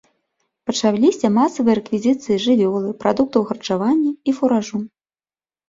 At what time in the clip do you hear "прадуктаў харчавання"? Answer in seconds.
3.05-4.11